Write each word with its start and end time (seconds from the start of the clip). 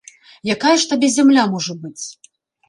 Якая 0.53 0.71
ж 0.83 0.87
табе 0.93 1.09
зямля 1.17 1.45
можа 1.53 1.77
быць? 1.83 2.03